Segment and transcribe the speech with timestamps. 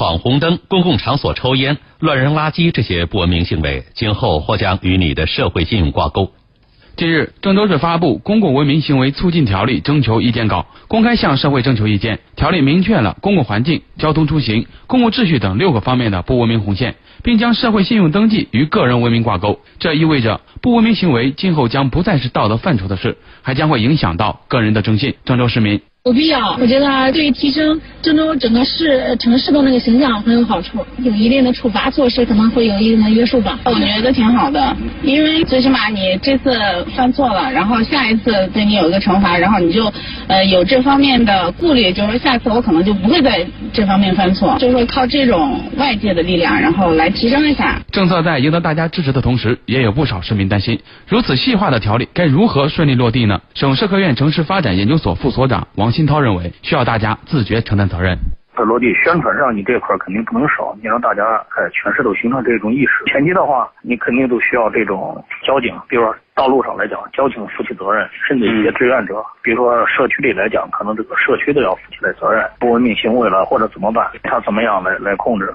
[0.00, 6.32] 闯红灯、公共场所抽烟、乱扔垃圾这些不文明行为，今后或将与你的社会信用挂钩。
[6.96, 12.20] 近日，郑州市发布《公共文明行为促进条例》征求意见稿，公开向社会征求意见。
[12.34, 19.60] 条例明确了公共环境、交通出行、公共秩序等六个方面的不文明红线，并将社会信用登记与个人文明挂钩。
[19.78, 25.16] 这意味着不文明行为今后将不再是道德范畴的事，还将会影响到个人的征信。
[25.26, 25.82] 郑州市民。
[26.06, 33.58] 有必要，我觉得对于提升郑州整个市城市的那个形象很有好处，有一定的处罚措施，可能会有一定的约束吧。
[33.64, 36.58] 我觉得挺好的，因为最起码你这次
[36.96, 39.92] 犯错了，然后下一次对你有一个惩罚，然后你就
[40.26, 47.78] 呃有这方面的顾虑，就是说下次我可能就不会在这方面犯错，就是说靠这种外界的力量，然后来提升一下。
[47.92, 53.42] 政策在赢得大家支持的同时，也有不少市民担心，如此细化的条例该如何顺利落地呢？
[53.52, 55.89] 省社科院城市发展研究所副所长王。
[55.90, 58.18] 新涛认为，需要大家自觉承担责任。
[58.56, 61.24] 在落地宣传上，你这块肯定不能少，你让大家
[61.56, 63.04] 哎全市都形成这种意识。
[63.06, 72.44] 前期的话，你肯定都需要这种交警，比如说道路上来讲，交警负起责任，甚至一些志愿者，比如说社区里来讲，可能这个社区都要负起来责任。
[72.58, 75.54] 不文明行为了或者怎么办，他怎么样来来控制？